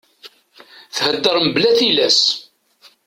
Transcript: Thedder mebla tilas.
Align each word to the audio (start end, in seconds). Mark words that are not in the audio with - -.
Thedder 0.97 1.35
mebla 1.43 1.71
tilas. 1.77 2.19